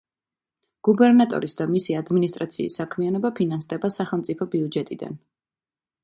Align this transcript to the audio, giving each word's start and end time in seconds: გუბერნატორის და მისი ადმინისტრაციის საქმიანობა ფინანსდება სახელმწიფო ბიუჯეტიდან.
გუბერნატორის 0.87 1.53
და 1.59 1.67
მისი 1.73 1.95
ადმინისტრაციის 1.99 2.77
საქმიანობა 2.81 3.31
ფინანსდება 3.41 3.91
სახელმწიფო 3.97 4.49
ბიუჯეტიდან. 4.55 5.13